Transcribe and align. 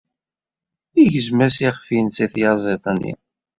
Yegzem-as 1.01 1.57
iɣef-nnes 1.67 2.17
i 2.25 2.27
tyaziḍt-nni. 2.33 3.13